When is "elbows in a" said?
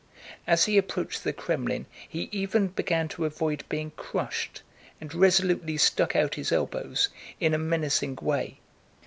6.51-7.59